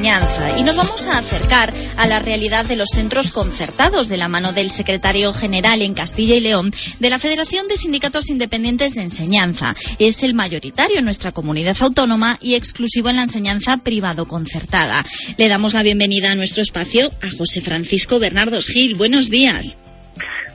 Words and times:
Enseñanza 0.00 0.58
y 0.58 0.62
nos 0.62 0.76
vamos 0.76 1.06
a 1.08 1.18
acercar 1.18 1.74
a 1.98 2.06
la 2.06 2.20
realidad 2.20 2.64
de 2.64 2.76
los 2.76 2.88
centros 2.88 3.32
concertados 3.32 4.08
de 4.08 4.16
la 4.16 4.28
mano 4.28 4.54
del 4.54 4.70
secretario 4.70 5.34
general 5.34 5.82
en 5.82 5.92
Castilla 5.92 6.36
y 6.36 6.40
León 6.40 6.72
de 7.00 7.10
la 7.10 7.18
Federación 7.18 7.68
de 7.68 7.76
Sindicatos 7.76 8.30
Independientes 8.30 8.94
de 8.94 9.02
Enseñanza. 9.02 9.76
Es 9.98 10.22
el 10.22 10.32
mayoritario 10.32 10.98
en 10.98 11.04
nuestra 11.04 11.32
comunidad 11.32 11.76
autónoma 11.80 12.38
y 12.40 12.54
exclusivo 12.54 13.10
en 13.10 13.16
la 13.16 13.24
enseñanza 13.24 13.76
privado 13.76 14.26
concertada. 14.26 15.04
Le 15.36 15.48
damos 15.48 15.74
la 15.74 15.82
bienvenida 15.82 16.32
a 16.32 16.34
nuestro 16.34 16.62
espacio 16.62 17.10
a 17.20 17.36
José 17.36 17.60
Francisco 17.60 18.18
Bernardos 18.18 18.68
Gil. 18.68 18.94
Buenos 18.94 19.28
días. 19.28 19.78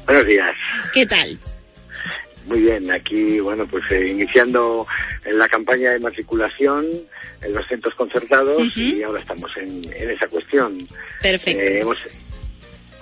Buenos 0.08 0.26
días. 0.26 0.56
¿Qué 0.92 1.06
tal? 1.06 1.40
Muy 2.46 2.62
bien, 2.62 2.92
aquí, 2.92 3.40
bueno, 3.40 3.68
pues 3.68 3.84
eh, 3.92 4.08
iniciando 4.08 4.86
la 5.26 5.48
campaña 5.48 5.92
de 5.92 6.00
matriculación 6.00 6.86
en 7.42 7.54
los 7.54 7.68
centros 7.68 7.96
concertados 7.96 8.76
y 8.78 9.02
ahora 9.02 9.22
estamos 9.22 9.52
en, 9.58 9.84
esa 9.86 10.28
cuestión. 10.28 10.78
Perfecto. 11.22 11.62
Eh, 11.62 11.84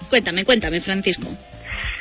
cuéntame, 0.09 0.45
cuéntame, 0.45 0.79
Francisco. 0.79 1.27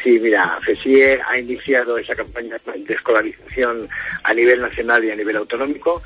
Sí, 0.02 0.18
mira, 0.20 0.58
FESIE 0.64 1.18
ha 1.28 1.38
iniciado 1.38 1.98
esa 1.98 2.14
campaña 2.14 2.56
de 2.76 2.94
escolarización 2.94 3.88
a 4.24 4.34
nivel 4.34 4.60
nacional 4.60 5.04
y 5.04 5.10
a 5.10 5.16
nivel 5.16 5.36
autonómico, 5.36 6.02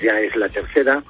ya 0.00 0.20
es 0.20 0.34
la 0.36 0.48
tercera, 0.48 1.02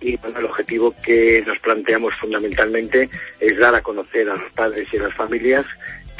y 0.00 0.16
bueno, 0.16 0.38
el 0.38 0.46
objetivo 0.46 0.94
que 1.02 1.42
nos 1.46 1.58
planteamos 1.58 2.14
fundamentalmente 2.14 3.08
es 3.38 3.58
dar 3.58 3.74
a 3.74 3.82
conocer 3.82 4.28
a 4.30 4.34
los 4.34 4.50
padres 4.52 4.88
y 4.92 4.96
a 4.96 5.02
las 5.04 5.14
familias 5.14 5.66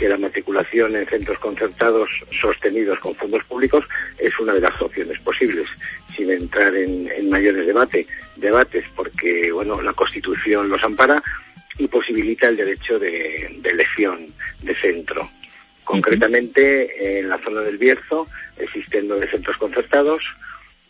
que 0.01 0.09
la 0.09 0.17
matriculación 0.17 0.97
en 0.97 1.07
centros 1.07 1.39
concertados 1.41 2.09
sostenidos 2.41 2.99
con 3.01 3.15
fondos 3.15 3.45
públicos 3.45 3.85
es 4.17 4.37
una 4.41 4.55
de 4.55 4.63
las 4.63 4.81
opciones 4.81 5.21
posibles, 5.21 5.67
sin 6.17 6.31
entrar 6.31 6.75
en, 6.75 7.29
mayores 7.29 7.67
debate, 7.67 8.07
debates, 8.37 8.87
porque 8.97 9.53
bueno, 9.53 9.83
la 9.83 9.93
Constitución 9.93 10.71
los 10.71 10.83
ampara 10.83 11.23
y 11.79 11.87
posibilita 11.87 12.49
el 12.49 12.57
derecho 12.57 12.99
de, 12.99 13.61
elección 13.63 14.25
de 14.63 14.75
centro. 14.77 15.29
Concretamente, 15.85 17.19
en 17.19 17.29
la 17.29 17.39
zona 17.39 17.61
del 17.61 17.77
Bierzo 17.77 18.27
existen 18.57 19.07
nueve 19.07 19.29
centros 19.31 19.59
concertados 19.59 20.23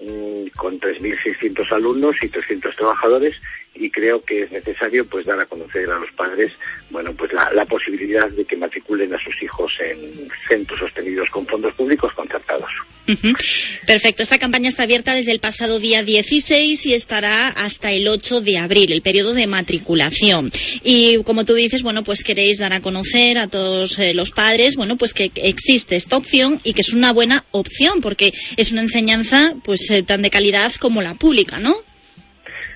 mm, 0.01 0.57
con 0.57 0.79
3.600 0.79 1.73
alumnos 1.73 2.15
y 2.23 2.29
300 2.29 2.77
trabajadores 2.77 3.35
y 3.75 3.91
creo 3.91 4.23
que 4.25 4.43
es 4.43 4.51
necesario 4.51 5.07
pues 5.07 5.27
dar 5.27 5.39
a 5.41 5.47
conocer 5.47 5.89
a 5.91 5.99
los 5.99 6.11
padres 6.13 6.57
bueno 6.91 7.13
pues 7.15 7.33
la, 7.33 7.65
posibilidad 7.67 8.29
de 8.29 8.45
que 8.45 8.57
matriculen 8.57 9.15
a 9.15 9.23
sus 9.23 9.41
hijos 9.43 9.73
en 9.81 10.29
centros 10.49 10.79
sostenidos 10.81 11.31
con 11.31 11.47
fondos 11.47 11.73
públicos 11.75 12.13
concertados. 12.15 12.71
Perfecto, 13.87 14.23
esta 14.23 14.39
campaña 14.39 14.69
está 14.69 14.85
abierta 14.85 15.15
desde 15.15 15.33
el 15.33 15.41
pasado 15.41 15.79
día 15.79 16.03
16 16.03 16.87
y 16.87 16.95
estará 16.95 17.49
hasta 17.49 17.91
el 17.93 18.07
8 18.07 18.41
de 18.41 18.59
abril, 18.59 18.93
el 18.93 19.03
periodo 19.03 19.35
de 19.35 19.47
matriculación. 19.47 20.53
Y 20.85 21.23
como 21.25 21.45
tú 21.45 21.55
dices, 21.55 21.83
bueno, 21.83 22.05
pues 22.05 22.23
queréis 22.23 22.59
dar 22.59 22.73
a 22.73 22.81
conocer 22.81 23.39
a 23.39 23.49
todos 23.49 23.99
eh, 23.99 24.15
los 24.15 24.31
padres, 24.31 24.77
bueno, 24.77 24.97
pues 24.97 25.13
que 25.13 25.33
existe 25.35 25.97
esta 25.97 26.17
opción 26.17 26.61
y 26.63 26.73
que 26.73 26.83
es 26.83 26.93
una 26.93 27.13
buena 27.13 27.45
opción 27.51 28.01
porque 28.01 28.33
es 28.57 28.73
una 28.73 28.83
enseñanza 28.83 29.55
pues 29.65 29.91
eh, 29.91 30.03
tan 30.03 30.23
de 30.23 30.31
calidad 30.31 30.73
como 30.75 31.03
la 31.03 31.15
pública, 31.15 31.59
¿no? 31.59 31.77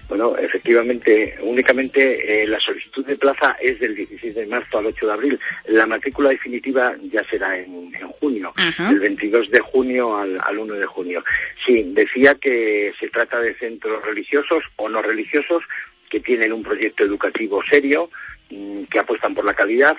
Bueno, 0.09 0.37
efectivamente, 0.37 1.37
únicamente 1.41 2.43
eh, 2.43 2.47
la 2.47 2.61
solicitud 2.61 3.05
de 3.07 3.17
plaza 3.17 3.57
es 3.61 3.81
del 3.81 3.95
16 3.95 4.35
de 4.35 4.47
marzo 4.47 4.79
al 4.79 4.87
8 4.87 5.07
de 5.07 5.13
abril. 5.13 5.41
La 5.67 5.87
matrícula 5.87 6.29
definitiva 6.29 6.95
ya 7.11 7.25
será 7.25 7.59
en, 7.59 7.91
junio, 8.21 8.53
del 8.79 9.01
22 9.01 9.51
de 9.51 9.61
junio 9.61 10.17
al, 10.17 10.59
1 10.59 10.75
de 10.75 10.87
junio. 10.87 11.25
Sí, 11.65 11.91
decía 11.95 12.35
que 12.35 12.93
se 13.01 13.09
trata 13.09 13.41
de 13.41 13.55
centros 13.55 14.05
religiosos 14.05 14.65
o 14.77 14.89
no 14.89 15.01
religiosos 15.01 15.63
que 16.11 16.21
tienen 16.21 16.53
un 16.53 16.63
proyecto 16.63 17.03
educativo 17.05 17.63
serio, 17.65 18.11
mm, 18.51 18.85
que 18.85 18.99
apuestan 18.99 19.35
por 19.35 19.47
la 19.47 19.55
calidad 19.55 19.97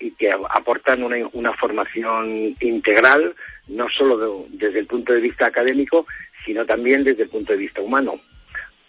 y 0.00 0.10
que 0.12 0.30
aportan 0.30 1.02
una, 1.02 1.16
una 1.32 1.52
formación 1.52 2.54
integral, 2.60 3.34
no 3.68 3.88
solo 3.90 4.46
desde 4.48 4.80
el 4.80 4.86
punto 4.86 5.12
de 5.12 5.20
vista 5.20 5.46
académico, 5.46 6.06
sino 6.44 6.64
también 6.64 7.04
desde 7.04 7.24
el 7.24 7.28
punto 7.28 7.52
de 7.52 7.58
vista 7.58 7.82
humano 7.82 8.18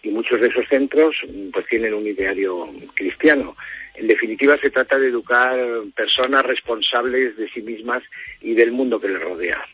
y 0.06 0.10
muchos 0.10 0.40
de 0.40 0.48
esos 0.48 0.68
centros 0.68 1.16
pues 1.52 1.66
tienen 1.66 1.94
un 1.94 2.06
ideario 2.06 2.72
cristiano. 2.94 3.58
En 3.96 4.08
definitiva, 4.08 4.58
se 4.62 4.70
trata 4.70 5.00
de 5.00 5.08
educar 5.08 5.58
personas 5.96 6.46
responsables 6.46 7.36
de 7.38 7.50
sí 7.50 7.62
mismas 7.62 8.04
y 8.42 8.54
del 8.54 8.72
mundo 8.72 9.00
que 9.00 9.08
les 9.08 9.22
rodea. 9.22 9.66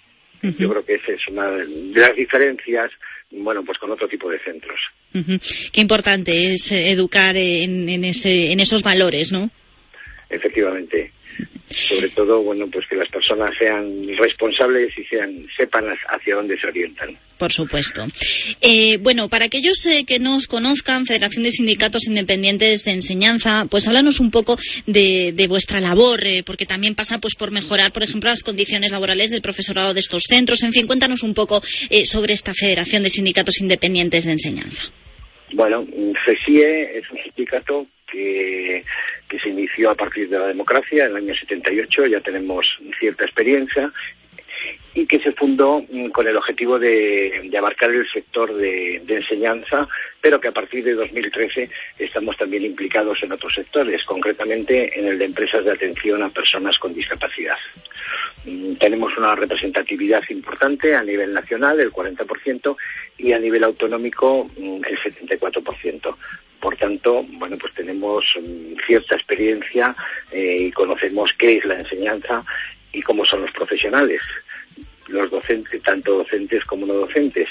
Yo 0.41 0.69
creo 0.69 0.83
que 0.83 0.95
esa 0.95 1.11
es 1.11 1.27
una 1.27 1.51
de 1.51 1.67
las 1.93 2.15
diferencias, 2.15 2.91
bueno, 3.29 3.63
pues 3.63 3.77
con 3.77 3.91
otro 3.91 4.07
tipo 4.07 4.29
de 4.29 4.39
centros. 4.39 4.79
Qué 5.71 5.81
importante 5.81 6.53
es 6.53 6.71
eh, 6.71 6.91
educar 6.91 7.37
en, 7.37 7.87
en, 7.89 8.05
ese, 8.05 8.51
en 8.51 8.59
esos 8.59 8.81
valores, 8.81 9.31
¿no? 9.31 9.49
Efectivamente 10.29 11.11
sobre 11.69 12.09
todo 12.09 12.41
bueno 12.41 12.67
pues 12.67 12.85
que 12.85 12.97
las 12.97 13.07
personas 13.07 13.51
sean 13.57 14.05
responsables 14.17 14.91
y 14.97 15.05
sean 15.05 15.47
sepan 15.55 15.85
hacia 16.09 16.35
dónde 16.35 16.59
se 16.59 16.67
orientan 16.67 17.17
por 17.41 17.51
supuesto. 17.51 18.05
Eh, 18.61 18.97
bueno 18.97 19.27
para 19.27 19.45
aquellos 19.45 19.83
eh, 19.87 20.05
que 20.05 20.19
nos 20.19 20.45
conozcan 20.45 21.07
Federación 21.07 21.43
de 21.43 21.49
Sindicatos 21.49 22.05
Independientes 22.05 22.83
de 22.83 22.91
Enseñanza 22.91 23.65
pues 23.67 23.87
háblanos 23.87 24.19
un 24.19 24.29
poco 24.29 24.59
de, 24.85 25.33
vuestra 25.49 25.81
labor 25.81 26.23
eh, 26.23 26.43
porque 26.45 26.67
también 26.67 26.93
pasa 26.93 27.17
pues 27.17 27.33
por 27.33 27.49
mejorar 27.49 27.91
por 27.93 28.03
ejemplo 28.03 28.29
las 28.29 28.43
condiciones 28.43 28.91
laborales 28.91 29.31
del 29.31 29.41
profesorado 29.41 29.95
de 29.95 30.01
estos 30.01 30.25
centros. 30.29 30.61
En 30.61 30.71
fin 30.71 30.85
cuéntanos 30.85 31.23
un 31.23 31.33
poco 31.33 31.63
sobre 32.03 32.33
esta 32.33 32.53
Federación 32.53 33.01
de 33.01 33.09
Sindicatos 33.09 33.59
Independientes 33.59 34.25
de 34.25 34.33
Enseñanza. 34.33 34.83
Bueno 35.51 35.83
FESIE 36.23 36.99
es 36.99 37.09
un 37.09 37.17
sindicato 37.23 37.87
que 38.05 38.83
que 39.27 39.39
se 39.39 39.49
inició 39.49 39.89
a 39.89 39.95
partir 39.95 40.29
de 40.29 40.37
la 40.37 40.47
democracia 40.47 41.05
en 41.05 41.11
el 41.11 41.17
año 41.17 41.33
78, 41.33 42.05
ya 42.07 42.19
tenemos 42.19 42.67
cierta 42.99 43.23
experiencia, 43.23 43.89
y 44.93 45.05
que 45.05 45.19
se 45.19 45.31
fundó 45.31 45.83
mm, 45.89 46.09
con 46.09 46.27
el 46.27 46.35
objetivo 46.37 46.77
de, 46.77 47.49
abarcar 47.57 47.91
el 47.91 48.07
sector 48.09 48.53
de, 48.55 49.01
enseñanza, 49.07 49.87
pero 50.19 50.39
que 50.39 50.49
a 50.49 50.51
partir 50.51 50.83
de 50.83 50.93
2013 50.93 51.69
estamos 51.99 52.37
también 52.37 52.65
implicados 52.65 53.21
en 53.23 53.31
otros 53.31 53.53
sectores, 53.53 54.03
concretamente 54.03 54.97
en 54.99 55.07
el 55.07 55.19
de 55.19 55.25
empresas 55.25 55.63
de 55.63 55.71
atención 55.71 56.23
a 56.23 56.29
personas 56.29 56.77
con 56.79 56.93
discapacidad. 56.93 57.57
Mm, 58.45 58.73
tenemos 58.75 59.15
una 59.17 59.35
representatividad 59.35 60.23
importante 60.29 60.95
a 60.95 61.03
nivel 61.03 61.33
nacional, 61.33 61.79
el 61.79 61.91
40%, 61.91 62.75
y 63.17 63.33
a 63.33 63.39
nivel 63.39 63.63
autonómico, 63.63 64.47
mm, 64.57 64.81
el 64.85 64.99
74%. 64.99 66.17
Por 66.59 66.75
tanto, 66.77 67.23
bueno, 67.23 67.57
pues 67.57 67.73
tenemos 67.73 68.25
cierta 68.85 69.15
experiencia 69.15 69.95
eh, 70.31 70.57
y 70.67 70.71
conocemos 70.71 71.31
qué 71.37 71.57
es 71.57 71.65
la 71.65 71.79
enseñanza 71.79 72.43
y 72.93 73.01
cómo 73.01 73.25
son 73.25 73.41
los 73.41 73.51
profesionales, 73.51 74.21
los 75.07 75.29
docentes, 75.29 75.81
tanto 75.83 76.19
docentes 76.19 76.63
como 76.65 76.85
no 76.85 76.93
docentes, 76.93 77.49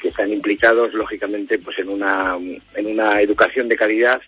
que 0.00 0.08
están 0.08 0.32
implicados 0.32 0.94
lógicamente 0.94 1.58
pues 1.58 1.78
en 1.78 1.88
una 1.88 2.36
en 2.74 2.86
una 2.86 3.20
educación 3.20 3.68
de 3.68 3.76
calidad 3.76 4.20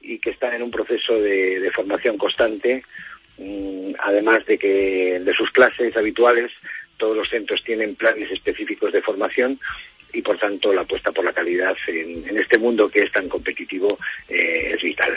y 0.00 0.18
que 0.18 0.30
están 0.30 0.54
en 0.54 0.62
un 0.62 0.70
proceso 0.70 1.14
de, 1.14 1.70
formación 1.74 2.18
constante, 2.18 2.82
mm, 3.38 3.92
además 3.98 4.44
de 4.46 4.58
que 4.58 5.20
de 5.20 5.34
sus 5.34 5.50
clases 5.50 5.96
habituales 5.96 6.50
todos 6.96 7.16
los 7.16 7.28
centros 7.28 7.62
tienen 7.64 7.94
planes 7.94 8.30
específicos 8.30 8.92
de 8.92 9.02
formación 9.02 9.58
y 10.12 10.22
por 10.22 10.38
tanto 10.38 10.72
la 10.72 10.82
apuesta 10.82 11.10
por 11.12 11.24
la 11.24 11.32
calidad 11.32 11.76
en, 11.86 12.36
este 12.36 12.58
mundo 12.58 12.88
que 12.88 13.00
es 13.00 13.12
tan 13.12 13.28
competitivo 13.28 13.98
eh, 14.28 14.72
es 14.74 14.82
vital. 14.82 15.16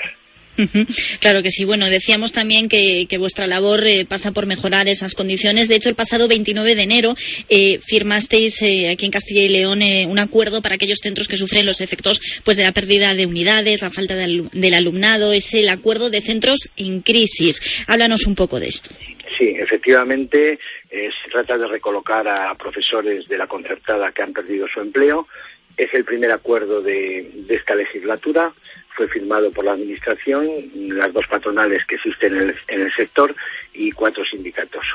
Claro 1.19 1.43
que 1.43 1.51
sí. 1.51 1.65
Bueno, 1.65 1.87
decíamos 1.87 2.31
también 2.31 2.69
que, 2.69 3.07
vuestra 3.17 3.47
labor 3.47 3.85
eh, 3.87 4.05
pasa 4.05 4.31
por 4.31 4.45
mejorar 4.45 4.87
esas 4.87 5.13
condiciones. 5.13 5.67
De 5.67 5.75
hecho, 5.75 5.89
el 5.89 5.95
pasado 5.95 6.27
29 6.27 6.75
de 6.75 6.81
enero 6.81 7.15
eh, 7.49 7.79
firmasteis 7.79 8.61
aquí 8.91 9.05
en 9.05 9.11
Castilla 9.11 9.43
y 9.43 9.49
León 9.49 9.81
un 10.07 10.19
acuerdo 10.19 10.61
para 10.61 10.75
aquellos 10.75 10.99
centros 10.99 11.27
que 11.27 11.37
sufren 11.37 11.65
los 11.65 11.81
efectos 11.81 12.21
pues 12.43 12.57
de 12.57 12.63
la 12.63 12.71
pérdida 12.71 13.13
de 13.13 13.25
unidades, 13.25 13.81
la 13.81 13.91
falta 13.91 14.15
del 14.15 14.73
alumnado. 14.73 15.33
Es 15.33 15.53
el 15.53 15.69
acuerdo 15.69 16.09
de 16.09 16.21
centros 16.21 16.69
en 16.77 17.01
crisis. 17.01 17.61
Háblanos 17.87 18.25
un 18.25 18.35
poco 18.35 18.59
de 18.59 18.67
esto. 18.67 18.89
Sí, 19.37 19.55
efectivamente, 19.57 20.59
eh, 20.89 21.09
se 21.23 21.29
trata 21.29 21.57
de 21.57 21.67
recolocar 21.67 22.27
a 22.27 22.55
profesores 22.55 23.27
de 23.27 23.37
la 23.37 23.47
concertada 23.47 24.11
que 24.11 24.21
han 24.21 24.33
perdido 24.33 24.67
su 24.67 24.79
empleo. 24.79 25.27
Es 25.75 25.93
el 25.93 26.05
primer 26.05 26.31
acuerdo 26.31 26.81
de, 26.81 27.29
esta 27.49 27.75
legislatura. 27.75 28.53
Fue 28.95 29.07
firmado 29.07 29.51
por 29.51 29.65
la 29.65 29.73
Administración, 29.73 30.47
las 30.73 31.11
dos 31.13 31.27
patronales 31.27 31.85
que 31.85 31.95
existen 31.95 32.37
en 32.67 32.81
el, 32.81 32.93
sector 32.93 33.35
y 33.73 33.91
cuatro 33.91 34.23
sindicatos. 34.25 34.85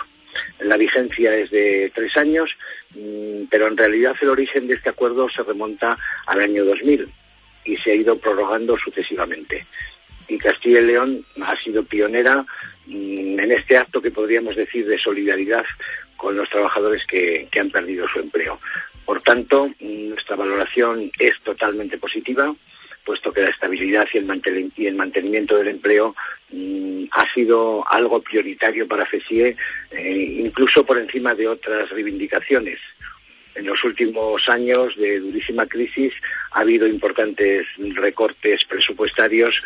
La 0.60 0.76
vigencia 0.76 1.34
es 1.34 1.50
de 1.50 1.92
tres 1.94 2.16
años, 2.16 2.50
mm, 2.94 3.44
pero 3.50 3.68
en 3.68 3.76
realidad 3.76 4.16
el 4.20 4.30
origen 4.30 4.68
de 4.68 4.74
este 4.74 4.90
acuerdo 4.90 5.28
se 5.28 5.42
remonta 5.42 5.96
al 6.26 6.40
año 6.40 6.64
2000 6.64 7.08
y 7.64 7.76
se 7.76 7.92
ha 7.92 7.94
ido 7.94 8.18
prorrogando 8.18 8.76
sucesivamente. 8.78 9.66
Y 10.28 10.38
Castilla 10.38 10.80
y 10.80 10.86
León 10.86 11.24
ha 11.42 11.56
sido 11.62 11.84
pionera 11.84 12.44
Mm, 12.90 13.38
en 13.38 13.52
este 13.52 13.76
acto 13.76 14.02
que 14.02 14.10
podríamos 14.10 14.56
decir 14.56 14.84
de 14.86 14.98
solidaridad 14.98 15.64
con 16.16 16.36
los 16.36 16.48
trabajadores 16.50 17.02
que, 17.06 17.48
han 17.58 17.70
perdido 17.70 18.06
su 18.08 18.18
empleo. 18.18 18.58
Por 19.04 19.22
tanto, 19.22 19.68
mm, 19.68 20.08
nuestra 20.08 20.34
valoración 20.34 21.10
es 21.18 21.40
totalmente 21.44 21.98
positiva, 21.98 22.52
puesto 23.10 23.32
que 23.32 23.42
la 23.42 23.48
estabilidad 23.48 24.06
y 24.14 24.18
el, 24.86 24.94
mantenimiento 24.94 25.56
del 25.56 25.66
empleo 25.66 26.14
mm, 26.52 27.06
ha 27.10 27.34
sido 27.34 27.84
algo 27.90 28.22
prioritario 28.22 28.86
para 28.86 29.04
FESIE, 29.04 29.56
eh, 29.90 30.42
incluso 30.44 30.86
por 30.86 30.96
encima 30.96 31.34
de 31.34 31.48
otras 31.48 31.90
reivindicaciones. 31.90 32.78
En 33.56 33.66
los 33.66 33.82
últimos 33.82 34.48
años 34.48 34.94
de 34.96 35.18
durísima 35.18 35.66
crisis 35.66 36.12
ha 36.52 36.60
habido 36.60 36.86
importantes 36.86 37.66
recortes 37.96 38.64
presupuestarios 38.64 39.60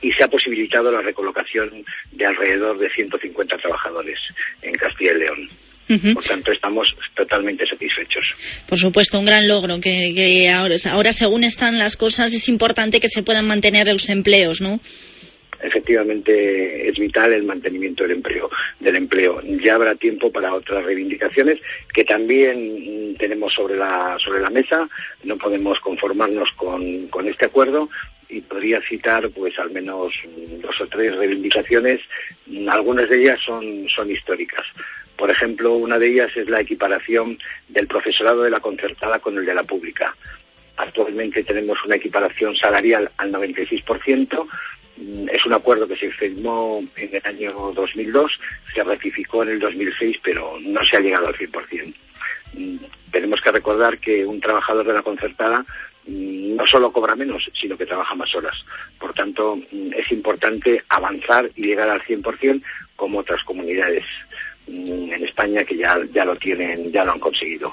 y 0.00 0.12
se 0.12 0.22
ha 0.22 0.28
posibilitado 0.28 0.92
la 0.92 1.02
recolocación 1.02 1.84
de 2.12 2.26
alrededor 2.26 2.78
de 2.78 2.90
150 2.90 3.58
trabajadores 3.58 4.20
en 4.62 4.74
Castilla 4.74 5.14
y 5.14 5.18
León. 5.18 5.48
Por 6.14 6.24
tanto, 6.24 6.52
estamos 6.52 6.94
totalmente 7.14 7.66
satisfechos. 7.66 8.24
Por 8.66 8.78
supuesto, 8.78 9.18
un 9.18 9.26
gran 9.26 9.46
logro 9.48 9.80
que, 9.80 10.50
ahora, 10.50 10.76
ahora, 10.90 11.12
según 11.12 11.44
están 11.44 11.78
las 11.78 11.96
cosas, 11.96 12.32
es 12.32 12.48
importante 12.48 13.00
que 13.00 13.08
se 13.08 13.22
puedan 13.22 13.46
mantener 13.46 13.86
los 13.88 14.08
empleos, 14.08 14.60
¿no? 14.60 14.80
efectivamente 15.62 16.90
es 16.90 16.98
vital 16.98 17.32
el 17.32 17.44
mantenimiento 17.44 18.02
del 18.02 18.18
empleo 18.18 18.50
del 18.80 18.96
empleo 18.96 19.40
ya 19.62 19.76
habrá 19.76 19.94
tiempo 19.94 20.30
para 20.30 20.52
otras 20.52 20.84
reivindicaciones 20.84 21.58
que 21.94 22.04
también 22.04 23.14
tenemos 23.18 23.54
sobre 23.54 23.76
la 23.76 24.18
sobre 24.22 24.42
la 24.42 24.50
mesa 24.50 24.86
no 25.22 25.38
podemos 25.38 25.80
conformarnos 25.80 26.50
con, 26.52 27.06
con 27.08 27.26
este 27.28 27.46
acuerdo 27.46 27.88
y 28.28 28.40
podría 28.40 28.80
citar 28.82 29.30
pues 29.30 29.58
al 29.58 29.70
menos 29.70 30.12
dos 30.60 30.80
o 30.80 30.86
tres 30.86 31.14
reivindicaciones. 31.16 32.00
Algunas 32.68 33.08
de 33.08 33.18
ellas 33.18 33.38
son, 33.44 33.88
son 33.88 34.10
históricas. 34.10 34.66
Por 35.24 35.30
ejemplo, 35.30 35.72
una 35.72 35.98
de 35.98 36.08
ellas 36.08 36.36
es 36.36 36.50
la 36.50 36.60
equiparación 36.60 37.38
del 37.70 37.86
profesorado 37.86 38.42
de 38.42 38.50
la 38.50 38.60
concertada 38.60 39.20
con 39.20 39.38
el 39.38 39.46
de 39.46 39.54
la 39.54 39.62
pública. 39.62 40.14
Actualmente 40.76 41.42
tenemos 41.42 41.82
una 41.82 41.96
equiparación 41.96 42.54
salarial 42.54 43.10
al 43.16 43.32
96%. 43.32 44.46
Es 45.32 45.46
un 45.46 45.54
acuerdo 45.54 45.88
que 45.88 45.96
se 45.96 46.10
firmó 46.10 46.84
en 46.96 47.16
el 47.16 47.22
año 47.24 47.72
2002, 47.74 48.38
se 48.74 48.84
ratificó 48.84 49.44
en 49.44 49.48
el 49.48 49.60
2006, 49.60 50.18
pero 50.22 50.58
no 50.60 50.84
se 50.84 50.98
ha 50.98 51.00
llegado 51.00 51.28
al 51.28 51.36
100%. 51.36 51.94
Tenemos 53.10 53.40
que 53.40 53.50
recordar 53.50 53.96
que 53.96 54.26
un 54.26 54.40
trabajador 54.40 54.86
de 54.86 54.92
la 54.92 55.00
concertada 55.00 55.64
Mm, 56.06 56.56
no 56.56 56.66
solo 56.66 56.92
cobra 56.92 57.16
menos, 57.16 57.50
sino 57.58 57.76
que 57.78 57.86
trabaja 57.86 58.14
más 58.14 58.34
horas. 58.34 58.54
Por 58.98 59.14
tanto, 59.14 59.56
mm, 59.56 59.92
es 59.96 60.12
importante 60.12 60.82
avanzar 60.88 61.50
y 61.56 61.66
llegar 61.66 61.88
al 61.88 62.02
100% 62.02 62.62
como 62.96 63.20
otras 63.20 63.42
comunidades 63.44 64.04
mm, 64.04 64.33
en 64.66 65.24
España 65.24 65.64
que 65.64 65.76
ya, 65.76 65.98
ya 66.12 66.24
lo 66.24 66.36
tienen, 66.36 66.90
ya 66.90 67.04
lo 67.04 67.12
han 67.12 67.20
conseguido. 67.20 67.72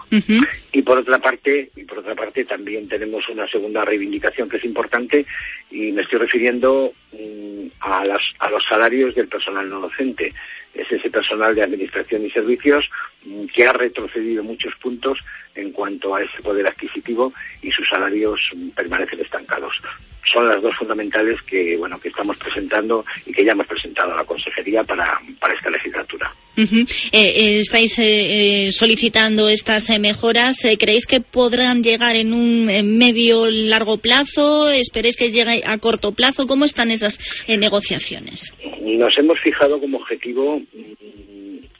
Y 0.72 0.82
por 0.82 0.98
otra 0.98 1.20
parte, 1.20 1.70
y 1.76 1.84
por 1.84 2.00
otra 2.00 2.16
parte 2.16 2.46
también 2.46 2.88
tenemos 2.88 3.28
una 3.30 3.48
segunda 3.48 3.84
reivindicación 3.84 4.50
que 4.50 4.58
es 4.58 4.66
importante 4.66 5.26
y 5.70 5.92
me 5.92 6.02
estoy 6.02 6.20
refiriendo 6.20 6.94
a, 7.80 8.06
las, 8.06 8.22
a 8.40 8.50
los 8.50 8.64
salarios 8.66 9.16
del 9.16 9.28
personal 9.28 9.68
no 9.70 9.82
docente. 9.82 10.32
Es 10.74 10.90
ese 10.90 11.10
personal 11.10 11.54
de 11.54 11.64
administración 11.64 12.26
y 12.26 12.32
servicios 12.32 12.90
que 13.54 13.66
ha 13.66 13.74
retrocedido 13.74 14.44
muchos 14.44 14.74
puntos 14.76 15.20
en 15.56 15.72
cuanto 15.72 16.16
a 16.16 16.24
ese 16.24 16.42
poder 16.42 16.66
adquisitivo 16.68 17.34
y 17.62 17.72
sus 17.72 17.88
salarios 17.90 18.40
permanecen 18.76 19.20
estancados. 19.20 19.74
Son 20.32 20.48
las 20.48 20.62
dos 20.62 20.76
fundamentales 20.78 21.42
que 21.42 21.76
bueno 21.76 22.00
que 22.00 22.08
estamos 22.08 22.38
presentando 22.38 23.04
y 23.26 23.34
que 23.34 23.44
ya 23.44 23.52
hemos 23.52 23.68
presentado 23.68 24.14
a 24.14 24.18
la 24.18 24.24
consejería 24.24 24.84
para, 24.84 25.20
para 25.40 25.54
esta 25.54 25.70
legislatura. 25.70 26.32
Eh, 26.58 26.86
eh, 27.12 27.60
estáis 27.60 27.96
eh, 27.98 28.70
solicitando 28.72 29.50
estas 29.50 29.90
mejoras. 30.00 30.58
¿Creéis 30.80 31.06
que 31.06 31.22
podrán 31.22 31.82
llegar 31.84 32.16
en 32.16 32.34
un 32.34 32.66
medio 32.98 33.50
largo 33.50 33.98
plazo? 33.98 34.70
¿Esperéis 34.70 35.16
que 35.16 35.32
llegue 35.32 35.64
a 35.66 35.78
corto 35.78 36.12
plazo? 36.12 36.48
¿Cómo 36.48 36.66
están 36.66 36.92
negociaciones? 37.48 38.54
Nos 38.82 39.18
hemos 39.18 39.40
fijado 39.40 39.80
como 39.80 39.98
objetivo 39.98 40.62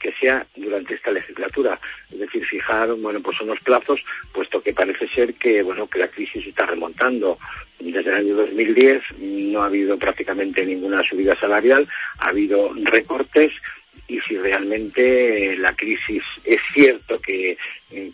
que 0.02 0.12
sea 0.20 0.44
durante 0.56 0.94
esta 0.94 1.12
legislatura, 1.12 1.78
es 2.10 2.18
decir, 2.18 2.44
fijar 2.44 2.92
bueno 2.94 3.20
pues 3.20 3.40
unos 3.40 3.60
plazos, 3.60 4.00
puesto 4.32 4.60
que 4.60 4.72
parece 4.72 5.08
ser 5.08 5.34
que 5.34 5.62
bueno 5.62 5.86
que 5.86 6.00
la 6.00 6.08
crisis 6.08 6.46
está 6.46 6.66
remontando. 6.66 7.38
Desde 7.78 8.10
el 8.10 8.16
año 8.16 8.34
2010 8.34 9.02
no 9.20 9.62
ha 9.62 9.66
habido 9.66 9.96
prácticamente 9.96 10.66
ninguna 10.66 11.02
subida 11.04 11.38
salarial, 11.38 11.86
ha 12.18 12.28
habido 12.28 12.72
recortes 12.74 13.52
y 14.08 14.20
si 14.20 14.36
realmente 14.36 15.56
la 15.56 15.74
crisis 15.74 16.22
es 16.44 16.60
cierto 16.74 17.18
que, 17.20 17.56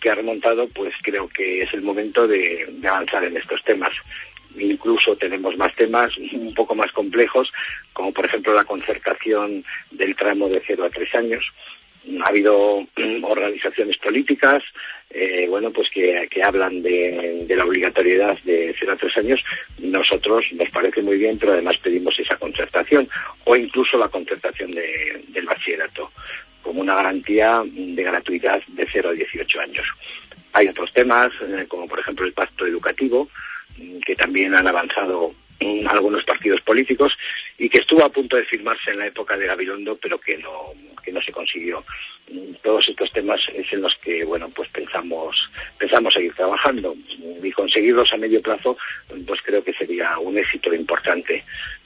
ha 0.09 0.15
remontado, 0.15 0.69
pues 0.69 0.95
creo 1.03 1.29
que 1.29 1.63
es 1.63 1.73
el 1.75 1.83
momento 1.83 2.27
de 2.27 2.67
avanzar 2.87 3.25
en 3.25 3.37
estos 3.37 3.63
temas 3.65 3.93
incluso 4.57 5.17
tenemos 5.17 5.57
más 5.57 5.75
temas 5.75 6.17
un 6.17 6.55
poco 6.55 6.75
más 6.75 6.91
complejos, 6.93 7.53
como 7.93 8.13
por 8.13 8.27
ejemplo 8.27 8.53
la 8.55 8.65
concertación 8.65 9.65
del 9.91 10.17
tramo 10.17 10.49
de 10.49 10.63
cero 10.67 10.85
a 10.85 10.91
tres 10.91 11.15
años, 11.15 11.45
ha 12.25 12.29
habido 12.29 12.87
organizaciones 13.23 13.97
políticas, 13.99 14.63
eh, 15.11 15.47
bueno, 15.49 15.71
pues 15.71 15.89
que, 15.91 16.29
hablan 16.43 16.83
de, 16.83 17.47
la 17.49 17.65
obligatoriedad 17.65 18.39
de 18.45 18.75
0 18.79 18.93
a 18.93 18.97
3 18.97 19.17
años. 19.19 19.45
Nosotros 19.79 20.47
nos 20.53 20.69
parece 20.71 21.03
muy 21.03 21.17
bien, 21.17 21.39
pero 21.39 21.53
además 21.53 21.79
pedimos 21.79 22.19
esa 22.19 22.37
concertación 22.37 23.09
o 23.45 23.57
incluso 23.57 23.97
la 23.99 24.09
concertación 24.09 24.73
del 24.73 25.47
bachillerato 25.47 26.13
como 26.63 26.81
una 26.83 26.97
garantía 26.97 27.63
de 27.65 28.03
gratuidad 28.03 28.61
de 28.67 28.87
0 28.91 29.09
a 29.09 29.13
18 29.13 29.61
años. 29.61 29.87
Hay 30.53 30.69
otros 30.69 30.93
temas, 30.93 31.31
eh, 31.41 31.65
como 31.67 31.89
por 31.89 32.01
ejemplo 32.01 32.27
el 32.27 32.33
pacto 32.33 32.67
educativo, 32.67 33.29
que 34.05 34.15
también 34.15 34.55
han 34.55 34.67
avanzado 34.67 35.35
algunos 35.89 36.25
partidos 36.25 36.61
políticos 36.61 37.13
y 37.57 37.69
que 37.69 37.79
estuvo 37.79 38.05
a 38.05 38.13
punto 38.13 38.37
de 38.37 38.45
firmarse 38.45 38.93
en 38.93 38.99
la 38.99 39.07
época 39.07 39.37
de 39.37 39.47
Gabilondo, 39.47 39.97
pero 39.97 40.19
que 40.19 40.39
no, 40.39 40.73
que 41.03 41.13
no 41.13 41.21
se 41.21 41.33
consiguió. 41.33 41.85
Todos 42.63 42.89
estos 42.89 43.11
temas 43.11 43.41
es 43.55 43.73
en 43.73 43.83
los 43.83 43.95
que, 43.97 44.25
bueno, 44.25 44.49
pues 44.55 44.69
pensamos, 44.69 45.51
pensamos 45.79 46.15
seguir 46.15 46.35
trabajando 46.35 46.95
y 47.43 47.51
conseguirlos 47.51 48.13
a 48.13 48.19
medio 48.19 48.41
plazo, 48.43 48.77
pues 49.27 49.41
creo 49.43 49.65
que 49.65 49.73
sería 49.73 50.19
un 50.19 50.39
éxito 50.39 50.73
importante 50.73 51.45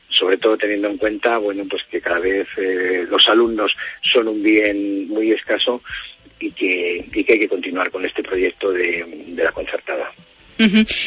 sobre 0.09 0.37
todo 0.37 0.59
teniendo 0.59 0.89
en 0.89 0.99
cuenta, 0.99 1.39
bueno, 1.39 1.65
pues 1.69 1.83
que 1.91 1.99
cada 1.99 2.19
vez 2.19 2.47
eh, 2.59 3.07
los 3.09 3.27
alumnos 3.29 3.75
son 4.03 4.29
un 4.29 4.43
bien 4.43 5.09
muy 5.09 5.33
escaso 5.33 5.83
y 6.39 6.53
que, 6.53 7.09
y 7.15 7.25
que 7.25 7.33
hay 7.33 7.39
que 7.39 7.49
continuar 7.49 7.91
con 7.91 8.05
este 8.05 8.23
proyecto 8.23 8.71
de 8.73 9.07
la 9.35 9.53
concertada. 9.53 10.13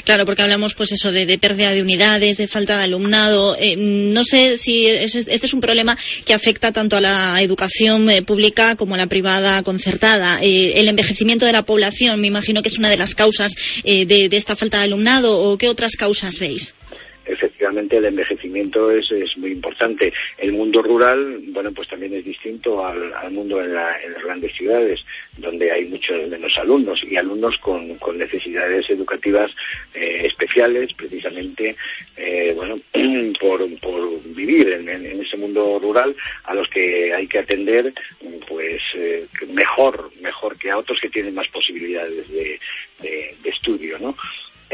Claro, 0.04 0.26
porque 0.26 0.42
hablamos 0.42 0.74
pues 0.74 0.92
eso 0.92 1.12
de, 1.12 1.38
pérdida 1.38 1.72
de 1.72 1.82
unidades, 1.82 2.38
de 2.38 2.48
falta 2.48 2.78
de 2.78 2.84
alumnado. 2.84 3.56
Eh, 3.60 3.76
no 3.78 4.24
sé 4.24 4.58
si 4.58 4.88
este 4.88 5.46
es 5.46 5.54
un 5.54 5.62
problema 5.62 5.98
que 6.26 6.34
afecta 6.34 6.72
tanto 6.72 6.98
a 6.98 7.02
la 7.02 7.42
educación 7.42 8.10
eh, 8.10 8.22
pública 8.22 8.76
como 8.76 8.96
a 8.96 8.98
la 8.98 9.08
privada 9.08 9.64
concertada. 9.64 10.40
Eh, 10.42 10.74
el 10.76 10.88
envejecimiento 10.88 11.46
de 11.46 11.54
la 11.54 11.64
población, 11.64 12.20
me 12.22 12.28
imagino 12.28 12.62
que 12.62 12.70
es 12.70 12.78
una 12.78 12.90
de 12.90 12.98
las 12.98 13.16
causas 13.16 13.54
de, 13.84 14.06
de 14.06 14.38
esta 14.38 14.56
falta 14.56 14.80
de 14.80 14.86
alumnado. 14.86 15.40
¿O 15.40 15.58
qué 15.58 15.70
otras 15.70 15.96
causas 15.96 16.40
veis? 16.40 16.74
Efectivamente 17.26 17.98
el 17.98 18.06
envejecimiento 18.06 18.92
es, 18.92 19.12
es, 19.12 19.38
muy 19.38 19.52
importante. 19.52 20.14
El 20.38 20.54
mundo 20.54 20.82
rural, 20.82 21.42
bueno, 21.48 21.72
pues 21.72 21.88
también 21.88 22.14
es 22.14 22.26
distinto 22.26 22.86
al, 22.86 23.32
mundo 23.32 23.62
en, 23.62 23.74
las 23.74 24.24
grandes 24.24 24.54
ciudades, 24.56 25.04
donde 25.38 25.72
hay 25.72 25.86
muchos 25.86 26.28
menos 26.28 26.58
alumnos 26.58 27.04
y 27.04 27.18
alumnos 27.18 27.58
con, 27.60 27.96
necesidades 28.18 28.90
educativas 28.90 29.52
eh, 29.94 30.22
especiales, 30.26 30.94
precisamente, 30.94 31.76
eh, 32.16 32.54
bueno, 32.56 32.80
por, 33.40 33.68
vivir 34.36 34.70
en, 34.70 35.22
ese 35.22 35.38
mundo 35.38 35.80
rural, 35.80 36.16
a 36.44 36.54
los 36.54 36.68
que 36.70 37.14
hay 37.14 37.28
que 37.28 37.40
atender, 37.40 37.94
pues 38.48 38.82
eh, 38.96 39.26
mejor, 39.50 40.12
mejor 40.22 40.58
que 40.58 40.72
a 40.72 40.78
otros 40.78 41.00
que 41.02 41.10
tienen 41.10 41.34
más 41.34 41.48
posibilidades 41.50 42.30
de, 42.30 42.60
de, 43.02 43.36
de 43.42 43.50
estudio, 43.50 43.98
¿no? 44.00 44.16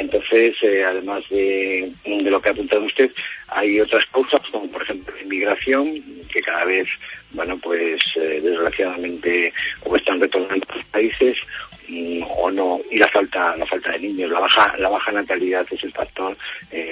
Entonces, 0.02 0.56
eh, 0.62 0.84
además 0.84 1.24
de, 1.30 1.92
lo 2.06 2.42
que 2.42 2.50
ha 2.50 2.52
apuntado 2.52 2.84
usted, 2.84 3.12
hay 3.48 3.80
otras 3.80 4.06
causas, 4.08 4.42
como 4.52 4.68
por 4.70 4.82
ejemplo 4.82 5.16
la 5.16 5.22
inmigración, 5.22 6.02
que 6.32 6.42
cada 6.42 6.66
vez, 6.66 6.88
bueno, 7.32 7.58
pues 7.58 8.00
desgraciadamente 8.16 9.54
o 9.84 9.96
están 9.96 10.20
retornando 10.20 10.66
a 10.70 10.76
los 10.78 10.86
países 10.86 11.38
mm, 11.88 12.24
o 12.38 12.52
no 12.52 12.80
y 12.90 12.98
la 12.98 13.08
falta 13.10 13.56
la 13.58 13.66
falta 13.66 13.92
de 13.92 14.00
niños 14.00 14.32
la 14.32 14.40
baja 14.40 14.76
la 14.78 14.90
baja 14.90 15.12
natalidad 15.12 15.66
es 15.72 15.84
el 15.84 15.92
factor 15.92 16.38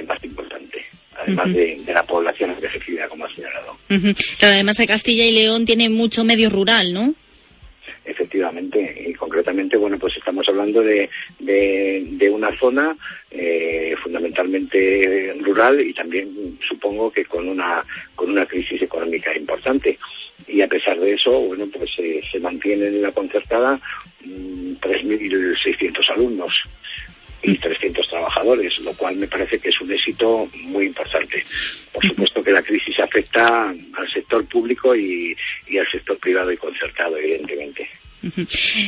más 0.07 0.23
importante 0.23 0.85
además 1.21 1.53
de, 1.53 1.81
la 1.87 2.03
población 2.03 2.51
envejecida, 2.51 3.07
como 3.07 3.25
ha 3.25 3.35
señalado. 3.35 3.77
además 4.41 4.77
de 4.77 4.87
Castilla 4.87 5.25
y 5.25 5.31
León 5.31 5.65
tiene 5.65 5.89
mucho 5.89 6.23
medio 6.23 6.49
rural, 6.49 6.93
¿no? 6.93 7.13
Efectivamente, 8.05 9.08
concretamente, 9.49 9.77
bueno, 9.77 9.97
pues 9.97 10.15
estamos 10.15 10.47
hablando 10.47 10.81
de, 10.83 11.09
de, 11.39 12.29
una 12.29 12.55
zona 12.59 12.95
eh, 13.31 13.95
fundamentalmente 14.01 15.35
rural 15.41 15.81
y 15.81 15.93
también 15.93 16.57
supongo 16.67 17.11
que 17.11 17.25
con 17.25 17.47
una, 17.47 17.83
con 18.15 18.29
una 18.29 18.45
crisis 18.45 18.81
económica 18.81 19.35
importante. 19.35 19.97
Y 20.47 20.61
a 20.61 20.67
pesar 20.67 20.99
de 20.99 21.13
eso, 21.13 21.31
bueno, 21.39 21.65
pues 21.75 21.89
eh, 21.97 22.21
se 22.31 22.39
mantienen 22.39 22.95
en 22.95 23.01
la 23.01 23.11
concertada 23.11 23.79
3.600 24.23 24.79
mm, 24.85 26.11
alumnos 26.13 26.53
y 27.41 27.57
300 27.57 28.07
trabajadores, 28.07 28.77
lo 28.79 28.93
cual 28.93 29.15
me 29.15 29.27
parece 29.27 29.59
que 29.59 29.69
es 29.69 29.81
un 29.81 29.91
éxito 29.91 30.47
muy 30.63 30.85
importante. 30.85 31.43
Por 31.91 32.05
supuesto 32.05 32.43
que 32.43 32.51
la 32.51 32.61
crisis 32.61 32.99
afecta 32.99 33.69
al 33.69 34.11
sector 34.13 34.45
público 34.45 34.95
y, 34.95 35.35
y 35.67 35.77
al 35.77 35.89
sector 35.89 36.17
privado 36.19 36.51
y 36.51 36.57
concertado, 36.57 37.17
evidentemente. 37.17 37.88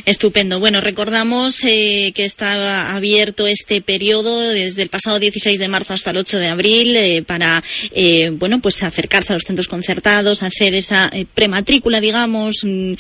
Estupendo. 0.06 0.60
Bueno, 0.60 0.82
recordamos 0.82 1.64
eh, 1.64 2.12
que 2.14 2.26
está 2.26 2.94
abierto 2.94 3.48
este 3.48 3.82
periodo 3.82 4.42
desde 4.50 4.82
el 4.82 4.90
pasado 4.90 5.20
16 5.20 5.58
de 5.58 5.68
marzo 5.68 5.94
hasta 5.94 6.12
el 6.12 6.18
8 6.18 6.38
de 6.38 6.48
abril 6.48 6.96
eh, 6.96 7.24
para, 7.26 7.64
eh, 7.94 8.30
bueno, 8.34 8.60
pues 8.60 8.84
acercarse 8.84 9.32
a 9.32 9.36
los 9.36 9.44
centros 9.44 9.68
concertados, 9.68 10.44
hacer 10.44 10.74
esa 10.74 11.12
prematrícula, 11.34 12.02
digamos, 12.02 12.64
mm, 12.64 12.94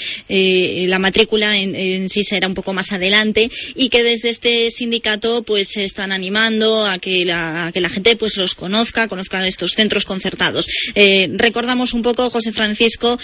la 0.87 0.99
matrícula 0.99 1.57
en, 1.57 2.09
sí 2.09 2.23
será 2.23 2.47
un 2.47 2.53
poco 2.53 2.73
más 2.73 2.91
adelante 2.91 3.49
y 3.75 3.89
que 3.89 4.03
desde 4.03 4.29
este 4.29 4.69
sindicato 4.71 5.43
pues 5.43 5.69
se 5.69 5.83
están 5.83 6.11
animando 6.11 6.85
a 6.85 6.97
que 6.97 7.25
la, 7.25 7.71
que 7.73 7.81
la 7.81 7.89
gente 7.89 8.15
pues 8.15 8.37
los 8.37 8.55
conozca, 8.55 9.07
conozca 9.07 9.45
estos 9.45 9.73
centros 9.73 10.05
concertados. 10.05 10.67
recordamos 10.95 11.93
un 11.93 12.01
poco, 12.01 12.29
José 12.29 12.51
Francisco, 12.51 13.17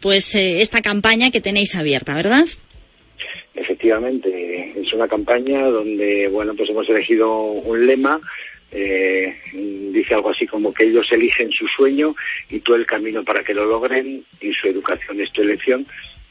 pues 0.00 0.34
esta 0.34 0.82
campaña 0.82 1.30
que 1.30 1.40
tenéis 1.40 1.74
abierta, 1.74 2.14
¿verdad? 2.14 2.33
Efectivamente, 3.54 4.72
es 4.76 4.92
una 4.92 5.06
campaña 5.06 5.68
donde, 5.68 6.28
bueno, 6.28 6.54
pues 6.54 6.70
hemos 6.70 6.88
elegido 6.88 7.40
un 7.40 7.86
lema, 7.86 8.20
eh, 8.72 9.32
dice 9.52 10.14
algo 10.14 10.30
así 10.30 10.46
como 10.46 10.74
que 10.74 10.84
ellos 10.84 11.06
eligen 11.12 11.52
su 11.52 11.68
sueño 11.68 12.16
y 12.50 12.58
tú 12.58 12.74
el 12.74 12.84
camino 12.84 13.22
para 13.22 13.44
que 13.44 13.54
lo 13.54 13.64
logren 13.64 14.24
y 14.40 14.52
su 14.52 14.66
educación 14.66 15.20
es 15.20 15.32
tu 15.32 15.42
elección. 15.42 15.86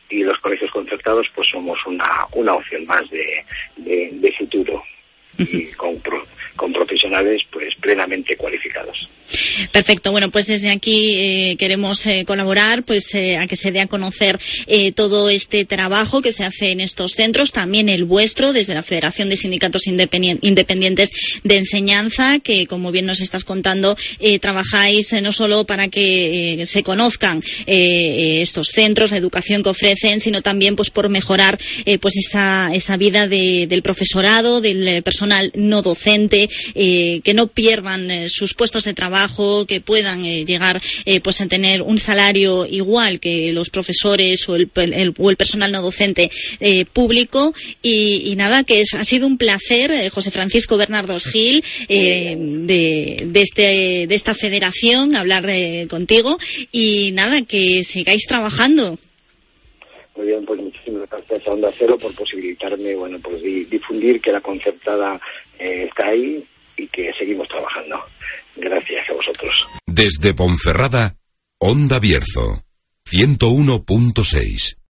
Y 0.10 0.24
los 0.24 0.38
colegios 0.40 0.70
concertados 0.70 1.28
pues 1.34 1.48
somos 1.48 1.80
una, 1.88 2.26
una 2.36 2.56
opción 2.56 2.86
más 2.86 3.10
de, 3.10 3.44
de, 3.78 4.36
futuro 4.38 4.84
y 5.40 5.68
con, 5.72 5.96
con 6.56 6.74
profesionales 6.74 7.42
pues 7.50 7.74
plenamente 7.76 8.36
cualificados. 8.36 9.10
Perfecto. 9.72 10.12
Bueno, 10.12 10.30
pues 10.32 10.48
desde 10.48 10.70
aquí 10.70 11.14
eh, 11.16 11.56
queremos 11.58 12.06
eh, 12.06 12.24
colaborar 12.26 12.84
pues 12.84 13.14
eh, 13.14 13.38
a 13.38 13.48
que 13.48 13.56
se 13.56 13.72
dé 13.72 13.82
a 13.82 13.88
conocer 13.88 14.40
todo 14.96 15.30
este 15.30 15.66
trabajo 15.66 16.22
que 16.22 16.32
se 16.32 16.44
hace 16.44 16.72
en 16.72 16.80
estos 16.80 17.14
centros, 17.14 17.52
también 17.52 17.90
el 17.90 18.06
vuestro 18.06 18.54
desde 18.54 18.74
la 18.74 18.84
Federación 18.84 19.30
de 19.30 19.38
Sindicatos 19.38 19.88
Independientes 19.88 21.12
de 21.44 21.58
Enseñanza, 21.58 22.40
que 22.40 22.68
como 22.68 22.92
bien 22.92 23.06
nos 23.06 23.22
estás 23.22 23.44
contando, 23.44 23.96
trabajáis 24.42 25.14
no 25.22 25.32
solo 25.32 25.66
para 25.66 25.88
que 25.88 26.64
se 26.66 26.84
conozcan 26.84 27.44
estos 27.66 28.70
centros, 28.70 29.12
la 29.12 29.18
educación 29.18 29.64
que 29.64 29.70
ofrecen, 29.70 30.20
sino 30.20 30.42
también 30.42 30.76
pues 30.76 30.90
por 30.90 31.10
mejorar 31.10 31.60
pues 32.00 32.16
esa, 32.18 32.72
esa 32.74 32.98
vida 32.98 33.28
del 33.28 33.82
profesorado, 33.84 34.62
del 34.62 35.04
personal 35.04 35.52
no 35.56 35.82
docente, 35.82 36.50
que 36.74 37.34
no 37.34 37.48
pierdan 37.48 38.30
sus 38.30 38.54
puestos 38.54 38.86
de 38.86 38.94
trabajo 38.94 39.23
que 39.68 39.82
puedan 39.82 40.26
eh, 40.26 40.46
llegar 40.46 40.82
eh, 41.06 41.22
pues 41.22 41.42
a 41.42 41.48
tener 41.48 41.82
un 41.82 41.98
salario 41.98 42.66
igual 42.66 43.20
que 43.20 43.52
los 43.52 43.70
profesores 43.70 44.48
o 44.50 44.56
el, 44.56 44.70
o 45.18 45.30
el 45.30 45.38
personal 45.38 45.72
no 45.72 45.82
docente 45.82 46.30
eh, 46.60 46.86
público 46.86 47.54
y, 47.82 48.34
nada 48.36 48.64
que 48.64 48.82
ha 48.82 49.04
sido 49.04 49.28
un 49.28 49.38
placer 49.38 50.10
José 50.10 50.32
Francisco 50.32 50.76
Bernardos 50.76 51.26
Gil 51.28 51.64
de, 51.88 53.24
de, 53.24 53.42
este, 53.42 54.08
de 54.08 54.16
esta 54.16 54.34
federación 54.34 55.16
hablar 55.16 55.46
contigo 55.88 56.38
y 56.72 57.12
nada 57.14 57.44
que 57.44 57.84
sigáis 57.84 58.26
trabajando. 58.28 58.98
Muy 60.16 60.28
bien, 60.28 60.44
pues 60.46 60.60
muchísimas 60.60 61.10
gracias 61.10 61.48
a 61.48 61.52
Onda 61.52 61.72
Cero 61.78 61.98
por 61.98 62.14
posibilitarme, 62.16 62.96
bueno, 62.96 63.20
pues 63.22 63.42
difundir 63.42 64.20
que 64.20 64.32
la 64.32 64.42
concertada 64.42 65.22
está 65.60 66.08
ahí 66.08 66.44
y 66.76 66.88
que 66.88 67.14
seguimos 67.14 67.48
trabajando. 67.48 68.04
Gracias 68.56 69.10
a 69.10 69.14
vosotros. 69.14 69.52
Desde 69.86 70.34
Ponferrada, 70.34 71.16
Onda 71.60 72.00
Bierzo, 72.00 72.64
101.6. 73.06 74.78